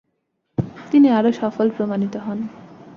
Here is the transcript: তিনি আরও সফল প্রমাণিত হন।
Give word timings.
তিনি 0.91 1.07
আরও 1.09 1.31
সফল 1.41 1.67
প্রমাণিত 1.77 2.15
হন। 2.25 2.39